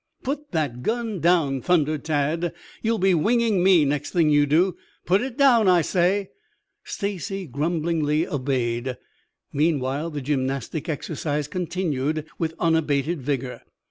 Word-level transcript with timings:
"Put 0.23 0.51
that 0.51 0.81
gun 0.81 1.19
down!" 1.19 1.61
thundered 1.61 2.05
Tad. 2.05 2.53
"You'll 2.81 2.97
be 2.97 3.13
winging 3.13 3.63
me 3.63 3.85
next 3.85 4.09
thing 4.09 4.31
you 4.31 4.47
do. 4.47 4.75
Put 5.05 5.21
it 5.21 5.37
down, 5.37 5.67
I 5.67 5.83
say!" 5.83 6.31
Stacy 6.83 7.45
grumblingly 7.45 8.25
obeyed. 8.27 8.97
Meanwhile 9.53 10.09
the 10.09 10.21
gymnastic 10.21 10.89
exercise 10.89 11.47
continued 11.47 12.25
with 12.39 12.55
unabated 12.57 13.21
vigor. 13.21 13.61